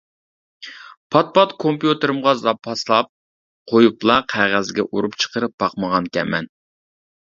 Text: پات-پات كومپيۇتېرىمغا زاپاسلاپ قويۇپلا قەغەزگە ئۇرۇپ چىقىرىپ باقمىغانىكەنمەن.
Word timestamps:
پات-پات 1.15 1.53
كومپيۇتېرىمغا 1.65 2.33
زاپاسلاپ 2.41 3.13
قويۇپلا 3.75 4.19
قەغەزگە 4.35 4.91
ئۇرۇپ 4.93 5.23
چىقىرىپ 5.25 5.59
باقمىغانىكەنمەن. 5.65 6.55